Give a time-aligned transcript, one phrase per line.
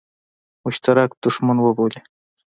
[0.63, 1.99] مشترک دښمن وبولي.